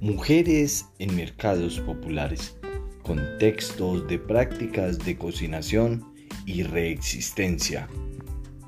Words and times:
Mujeres 0.00 0.86
en 0.98 1.14
mercados 1.14 1.78
populares, 1.80 2.56
contextos 3.02 4.08
de 4.08 4.18
prácticas 4.18 4.98
de 4.98 5.18
cocinación 5.18 6.14
y 6.46 6.62
reexistencia. 6.62 7.86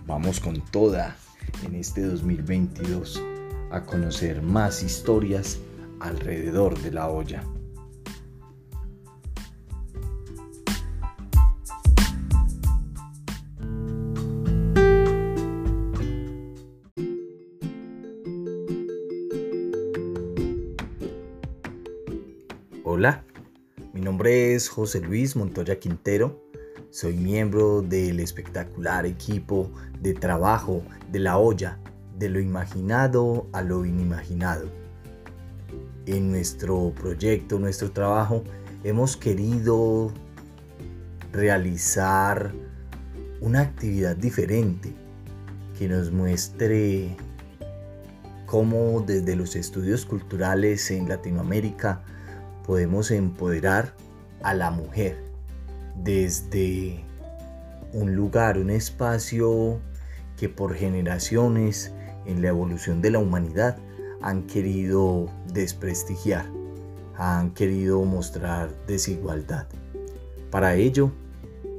Vamos 0.04 0.40
con 0.40 0.62
toda 0.66 1.16
en 1.64 1.76
este 1.76 2.02
2022 2.02 3.22
a 3.70 3.82
conocer 3.82 4.42
más 4.42 4.82
historias 4.82 5.58
alrededor 6.00 6.78
de 6.82 6.90
la 6.92 7.08
olla. 7.08 7.42
Hola, 22.94 23.24
mi 23.94 24.02
nombre 24.02 24.54
es 24.54 24.68
José 24.68 25.00
Luis 25.00 25.34
Montoya 25.34 25.78
Quintero. 25.78 26.44
Soy 26.90 27.16
miembro 27.16 27.80
del 27.80 28.20
espectacular 28.20 29.06
equipo 29.06 29.70
de 30.02 30.12
trabajo 30.12 30.82
de 31.10 31.20
la 31.20 31.38
olla, 31.38 31.78
de 32.18 32.28
lo 32.28 32.38
imaginado 32.38 33.46
a 33.54 33.62
lo 33.62 33.86
inimaginado. 33.86 34.68
En 36.04 36.32
nuestro 36.32 36.92
proyecto, 36.94 37.58
nuestro 37.58 37.90
trabajo, 37.92 38.44
hemos 38.84 39.16
querido 39.16 40.12
realizar 41.32 42.52
una 43.40 43.62
actividad 43.62 44.16
diferente 44.16 44.92
que 45.78 45.88
nos 45.88 46.12
muestre 46.12 47.16
cómo 48.44 49.00
desde 49.00 49.34
los 49.34 49.56
estudios 49.56 50.04
culturales 50.04 50.90
en 50.90 51.08
Latinoamérica 51.08 52.04
podemos 52.66 53.10
empoderar 53.10 53.94
a 54.42 54.54
la 54.54 54.70
mujer 54.70 55.16
desde 55.96 57.04
un 57.92 58.14
lugar, 58.14 58.58
un 58.58 58.70
espacio 58.70 59.80
que 60.36 60.48
por 60.48 60.74
generaciones 60.74 61.92
en 62.26 62.42
la 62.42 62.48
evolución 62.48 63.02
de 63.02 63.10
la 63.10 63.18
humanidad 63.18 63.76
han 64.22 64.46
querido 64.46 65.28
desprestigiar, 65.52 66.46
han 67.16 67.52
querido 67.52 68.02
mostrar 68.04 68.70
desigualdad. 68.86 69.66
Para 70.50 70.74
ello, 70.74 71.10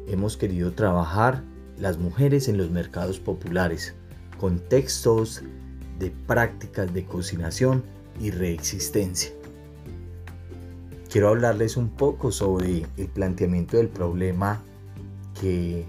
hemos 0.08 0.38
querido 0.38 0.74
trabajar 0.74 1.44
las 1.78 1.98
mujeres 1.98 2.48
en 2.48 2.58
los 2.58 2.70
mercados 2.70 3.20
populares, 3.20 3.96
contextos 4.40 5.42
de 5.98 6.12
prácticas 6.28 6.94
de 6.94 7.06
cocinación 7.06 7.84
y 8.20 8.32
reexistencia 8.32 9.32
quiero 11.14 11.30
hablarles 11.30 11.78
un 11.78 11.90
poco 11.90 12.32
sobre 12.32 12.88
el 12.98 13.08
planteamiento 13.08 13.78
del 13.78 13.88
problema 13.88 14.64
que 15.40 15.86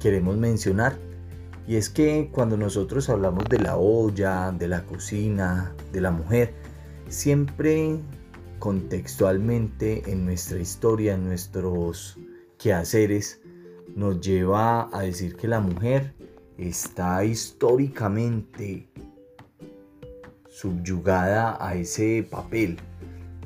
queremos 0.00 0.38
mencionar. 0.38 0.96
Y 1.68 1.76
es 1.76 1.90
que 1.90 2.30
cuando 2.32 2.56
nosotros 2.56 3.10
hablamos 3.10 3.44
de 3.50 3.58
la 3.58 3.76
olla, 3.76 4.50
de 4.50 4.68
la 4.68 4.86
cocina, 4.86 5.74
de 5.92 6.00
la 6.00 6.10
mujer, 6.10 6.54
siempre 7.10 7.98
contextualmente 8.60 10.10
en 10.10 10.24
nuestra 10.24 10.58
historia, 10.58 11.16
en 11.16 11.24
nuestros 11.24 12.16
quehaceres, 12.56 13.42
nos 13.94 14.22
lleva 14.22 14.88
a 14.90 15.02
decir 15.02 15.36
que 15.36 15.48
la 15.48 15.60
mujer 15.60 16.14
está 16.56 17.26
históricamente 17.26 18.88
subyugada 20.48 21.58
a 21.60 21.74
ese 21.74 22.26
papel 22.30 22.78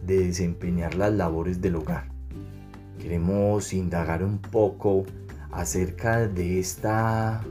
de 0.07 0.27
desempeñar 0.27 0.95
las 0.95 1.13
labores 1.13 1.61
del 1.61 1.77
hogar. 1.77 2.09
Queremos 2.99 3.73
indagar 3.73 4.23
un 4.23 4.39
poco 4.39 5.05
acerca 5.51 6.27
de 6.29 6.61
esta 6.61 7.43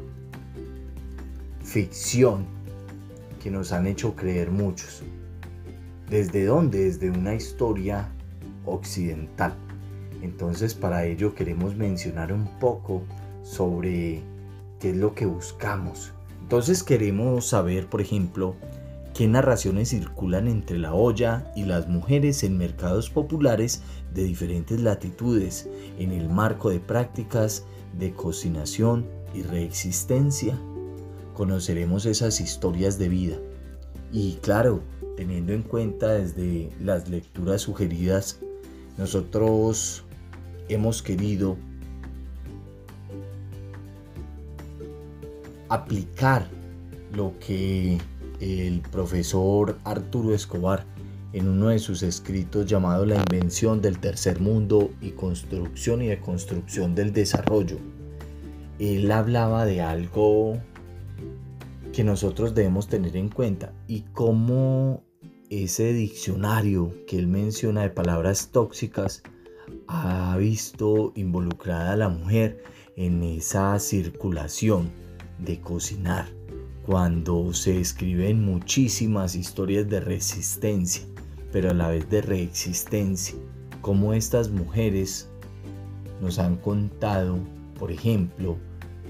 ficción 1.61 2.45
que 3.41 3.51
nos 3.51 3.71
han 3.71 3.88
hecho 3.88 4.16
creer 4.16 4.51
muchos. 4.51 5.03
¿Desde 6.09 6.45
dónde? 6.45 6.85
Desde 6.85 7.09
una 7.09 7.35
historia 7.35 8.09
occidental. 8.66 9.53
Entonces 10.22 10.73
para 10.73 11.05
ello 11.05 11.35
queremos 11.35 11.75
mencionar 11.75 12.31
un 12.31 12.47
poco 12.59 13.03
sobre 13.43 14.22
qué 14.79 14.91
es 14.91 14.95
lo 14.97 15.13
que 15.13 15.25
buscamos. 15.25 16.13
Entonces 16.41 16.83
queremos 16.83 17.47
saber, 17.47 17.87
por 17.87 18.01
ejemplo, 18.01 18.55
qué 19.15 19.29
narraciones 19.29 19.89
circulan 19.89 20.49
entre 20.49 20.77
la 20.77 20.93
olla 20.93 21.49
y 21.55 21.63
las 21.63 21.87
mujeres 21.87 22.43
en 22.43 22.57
mercados 22.57 23.09
populares 23.09 23.81
de 24.13 24.25
diferentes 24.25 24.81
latitudes 24.81 25.69
en 25.97 26.11
el 26.11 26.29
marco 26.29 26.69
de 26.69 26.81
prácticas 26.81 27.63
de 27.97 28.11
cocinación 28.11 29.07
y 29.33 29.41
reexistencia. 29.43 30.59
Conoceremos 31.33 32.05
esas 32.05 32.41
historias 32.41 32.99
de 32.99 33.07
vida. 33.07 33.37
Y 34.11 34.33
claro, 34.41 34.83
teniendo 35.15 35.53
en 35.53 35.63
cuenta 35.63 36.11
desde 36.11 36.69
las 36.81 37.07
lecturas 37.07 37.61
sugeridas, 37.61 38.41
nosotros 38.97 40.03
hemos 40.67 41.01
querido 41.01 41.55
aplicar 45.69 46.49
lo 47.13 47.33
que 47.39 47.97
el 48.40 48.81
profesor 48.81 49.78
Arturo 49.84 50.34
Escobar 50.34 50.85
en 51.34 51.47
uno 51.47 51.68
de 51.69 51.79
sus 51.79 52.03
escritos 52.03 52.66
llamado 52.66 53.06
La 53.06 53.16
invención 53.16 53.81
del 53.81 54.00
tercer 54.00 54.40
mundo 54.40 54.91
y 55.01 55.12
construcción 55.12 56.01
y 56.01 56.07
deconstrucción 56.07 56.96
del 56.96 57.12
desarrollo. 57.12 57.78
Él 58.79 59.12
hablaba 59.12 59.66
de 59.66 59.81
algo 59.81 60.57
que 61.94 62.03
nosotros 62.03 62.53
debemos 62.53 62.88
tener 62.88 63.16
en 63.16 63.29
cuenta 63.29 63.73
y 63.88 64.01
cómo 64.13 65.03
ese 65.50 65.94
diccionario 65.94 66.94
que 67.07 67.17
él 67.17 67.28
menciona 67.28 67.84
de 67.84 67.90
palabras 67.90 68.50
tóxicas 68.52 69.23
ha 69.88 70.35
visto 70.38 71.13
involucrada 71.16 71.94
a 71.94 71.97
la 71.97 72.09
mujer 72.09 72.63
en 72.96 73.23
esa 73.23 73.78
circulación 73.79 74.91
de 75.40 75.59
cocinar 75.62 76.34
cuando 76.85 77.51
se 77.51 77.79
escriben 77.79 78.46
muchísimas 78.46 79.35
historias 79.35 79.90
de 79.90 80.00
resistencia, 80.00 81.03
pero 81.51 81.72
a 81.72 81.73
la 81.73 81.88
vez 81.88 82.07
de 82.12 82.22
reexistencia, 82.22 83.35
como 83.81 84.13
estas 84.13 84.50
mujeres 84.50 85.28
nos 86.22 86.38
han 86.38 86.57
contado, 86.57 87.40
por 87.79 87.91
ejemplo, 87.91 88.57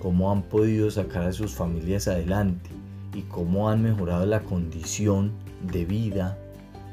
cómo 0.01 0.31
han 0.31 0.43
podido 0.43 0.89
sacar 0.89 1.25
a 1.25 1.33
sus 1.33 1.53
familias 1.53 2.07
adelante 2.07 2.69
y 3.13 3.21
cómo 3.23 3.69
han 3.69 3.81
mejorado 3.81 4.25
la 4.25 4.41
condición 4.41 5.33
de 5.71 5.83
vida 5.83 6.37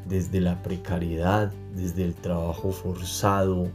desde 0.08 0.40
la 0.40 0.60
precariedad, 0.62 1.52
desde 1.76 2.04
el 2.04 2.14
trabajo 2.14 2.72
forzado, 2.72 3.68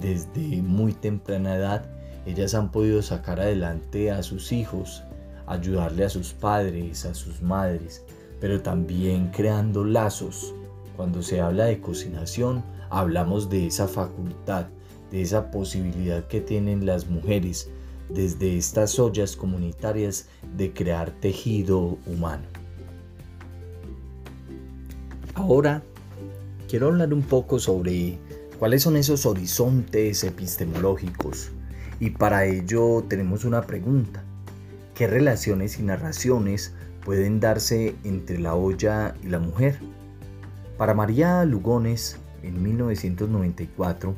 desde 0.00 0.62
muy 0.62 0.92
temprana 0.92 1.56
edad, 1.56 1.84
ellas 2.26 2.54
han 2.54 2.70
podido 2.70 3.02
sacar 3.02 3.40
adelante 3.40 4.12
a 4.12 4.22
sus 4.22 4.52
hijos, 4.52 5.02
ayudarle 5.46 6.04
a 6.04 6.08
sus 6.08 6.32
padres, 6.32 7.04
a 7.04 7.14
sus 7.14 7.42
madres, 7.42 8.04
pero 8.40 8.60
también 8.60 9.28
creando 9.28 9.84
lazos. 9.84 10.54
Cuando 10.96 11.22
se 11.22 11.40
habla 11.40 11.64
de 11.64 11.80
cocinación, 11.80 12.64
hablamos 12.90 13.50
de 13.50 13.66
esa 13.66 13.88
facultad, 13.88 14.66
de 15.10 15.22
esa 15.22 15.50
posibilidad 15.50 16.26
que 16.26 16.40
tienen 16.40 16.86
las 16.86 17.08
mujeres 17.08 17.68
desde 18.08 18.56
estas 18.56 18.98
ollas 18.98 19.36
comunitarias 19.36 20.28
de 20.56 20.72
crear 20.72 21.10
tejido 21.10 21.98
humano. 22.06 22.44
Ahora 25.34 25.82
quiero 26.68 26.88
hablar 26.88 27.12
un 27.12 27.22
poco 27.22 27.58
sobre 27.58 28.18
cuáles 28.58 28.82
son 28.82 28.96
esos 28.96 29.26
horizontes 29.26 30.22
epistemológicos 30.22 31.50
y 31.98 32.10
para 32.10 32.44
ello 32.44 33.04
tenemos 33.08 33.44
una 33.44 33.62
pregunta. 33.62 34.24
¿Qué 34.94 35.08
relaciones 35.08 35.80
y 35.80 35.82
narraciones 35.82 36.72
pueden 37.04 37.40
darse 37.40 37.96
entre 38.04 38.38
la 38.38 38.54
olla 38.54 39.16
y 39.24 39.26
la 39.26 39.40
mujer? 39.40 39.80
Para 40.78 40.94
María 40.94 41.44
Lugones, 41.44 42.20
en 42.44 42.62
1994, 42.62 44.14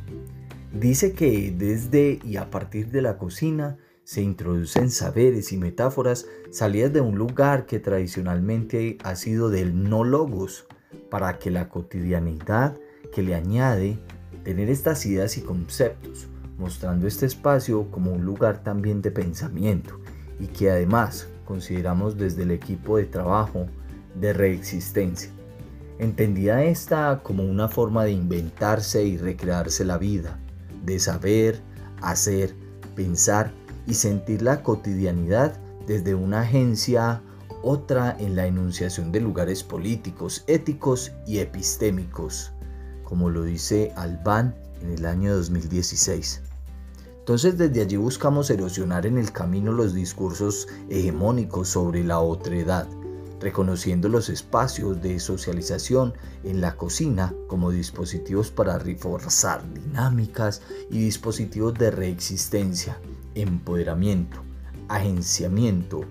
dice 0.78 1.12
que 1.14 1.54
desde 1.56 2.18
y 2.22 2.36
a 2.36 2.50
partir 2.50 2.90
de 2.90 3.00
la 3.00 3.16
cocina 3.16 3.78
se 4.04 4.20
introducen 4.20 4.90
saberes 4.90 5.50
y 5.50 5.56
metáforas 5.56 6.26
salidas 6.50 6.92
de 6.92 7.00
un 7.00 7.16
lugar 7.16 7.64
que 7.64 7.80
tradicionalmente 7.80 8.98
ha 9.02 9.16
sido 9.16 9.48
del 9.48 9.82
no 9.82 10.04
logos, 10.04 10.66
para 11.10 11.38
que 11.38 11.50
la 11.50 11.70
cotidianidad 11.70 12.76
que 13.14 13.22
le 13.22 13.34
añade 13.34 13.98
tener 14.44 14.68
estas 14.68 15.06
ideas 15.06 15.38
y 15.38 15.40
conceptos, 15.40 16.28
mostrando 16.58 17.06
este 17.06 17.24
espacio 17.24 17.90
como 17.90 18.12
un 18.12 18.26
lugar 18.26 18.62
también 18.62 19.00
de 19.00 19.10
pensamiento 19.10 19.98
y 20.38 20.46
que 20.46 20.70
además 20.70 21.28
consideramos 21.44 22.16
desde 22.16 22.42
el 22.42 22.50
equipo 22.50 22.96
de 22.96 23.04
trabajo 23.04 23.66
de 24.14 24.32
reexistencia. 24.32 25.30
Entendía 25.98 26.62
esta 26.64 27.20
como 27.22 27.44
una 27.44 27.68
forma 27.68 28.04
de 28.04 28.12
inventarse 28.12 29.04
y 29.04 29.16
recrearse 29.16 29.84
la 29.84 29.96
vida, 29.96 30.38
de 30.84 30.98
saber, 30.98 31.60
hacer, 32.02 32.54
pensar 32.94 33.50
y 33.86 33.94
sentir 33.94 34.42
la 34.42 34.62
cotidianidad 34.62 35.56
desde 35.86 36.14
una 36.14 36.40
agencia, 36.40 37.22
otra 37.62 38.16
en 38.18 38.36
la 38.36 38.46
enunciación 38.46 39.10
de 39.12 39.20
lugares 39.20 39.62
políticos, 39.62 40.44
éticos 40.46 41.12
y 41.26 41.38
epistémicos, 41.38 42.52
como 43.04 43.30
lo 43.30 43.44
dice 43.44 43.92
Albán 43.96 44.54
en 44.82 44.92
el 44.92 45.06
año 45.06 45.34
2016. 45.34 46.45
Entonces 47.26 47.58
desde 47.58 47.80
allí 47.80 47.96
buscamos 47.96 48.50
erosionar 48.50 49.04
en 49.04 49.18
el 49.18 49.32
camino 49.32 49.72
los 49.72 49.92
discursos 49.92 50.68
hegemónicos 50.88 51.66
sobre 51.66 52.04
la 52.04 52.20
otredad, 52.20 52.86
reconociendo 53.40 54.08
los 54.08 54.28
espacios 54.28 55.02
de 55.02 55.18
socialización 55.18 56.14
en 56.44 56.60
la 56.60 56.76
cocina 56.76 57.34
como 57.48 57.72
dispositivos 57.72 58.52
para 58.52 58.78
reforzar 58.78 59.60
dinámicas 59.74 60.62
y 60.88 61.00
dispositivos 61.00 61.74
de 61.74 61.90
reexistencia, 61.90 63.00
empoderamiento, 63.34 64.36
agenciamiento, 64.86 66.02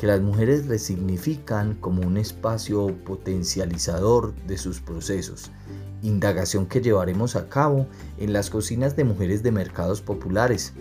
que 0.00 0.06
las 0.06 0.22
mujeres 0.22 0.68
resignifican 0.68 1.74
como 1.74 2.00
un 2.00 2.16
espacio 2.16 2.96
potencializador 3.04 4.34
de 4.46 4.56
sus 4.56 4.80
procesos, 4.80 5.50
indagación 6.02 6.66
que 6.66 6.80
llevaremos 6.80 7.36
a 7.36 7.48
cabo 7.48 7.86
en 8.18 8.32
las 8.32 8.50
cocinas 8.50 8.96
de 8.96 9.04
mujeres 9.04 9.42
de 9.42 9.52
mercados 9.52 10.00
populares. 10.02 10.74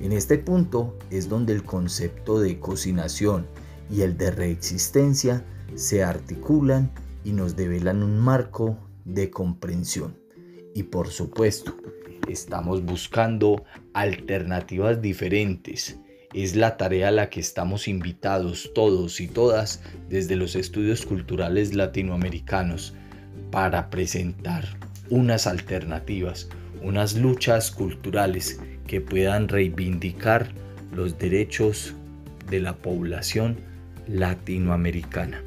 En 0.00 0.12
este 0.12 0.38
punto 0.38 0.96
es 1.10 1.28
donde 1.28 1.52
el 1.52 1.64
concepto 1.64 2.40
de 2.40 2.58
cocinación 2.60 3.46
y 3.90 4.02
el 4.02 4.16
de 4.16 4.30
reexistencia 4.30 5.44
se 5.74 6.04
articulan 6.04 6.90
y 7.24 7.32
nos 7.32 7.56
develan 7.56 8.02
un 8.02 8.18
marco 8.18 8.78
de 9.04 9.30
comprensión. 9.30 10.16
Y 10.74 10.84
por 10.84 11.08
supuesto, 11.08 11.76
estamos 12.28 12.84
buscando 12.84 13.64
alternativas 13.94 15.02
diferentes. 15.02 15.98
Es 16.34 16.54
la 16.54 16.76
tarea 16.76 17.08
a 17.08 17.12
la 17.12 17.30
que 17.30 17.40
estamos 17.40 17.88
invitados 17.88 18.70
todos 18.74 19.20
y 19.20 19.28
todas 19.28 19.80
desde 20.08 20.36
los 20.36 20.54
estudios 20.54 21.06
culturales 21.06 21.74
latinoamericanos 21.74 22.94
para 23.50 23.90
presentar 23.90 24.64
unas 25.10 25.46
alternativas, 25.46 26.48
unas 26.82 27.16
luchas 27.16 27.70
culturales 27.70 28.60
que 28.86 29.00
puedan 29.00 29.48
reivindicar 29.48 30.48
los 30.94 31.18
derechos 31.18 31.94
de 32.50 32.60
la 32.60 32.76
población 32.76 33.56
latinoamericana. 34.06 35.42